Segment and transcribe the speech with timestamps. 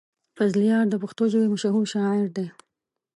[0.37, 2.47] فضلیار د پښتو ژبې مشهور شاعر دی.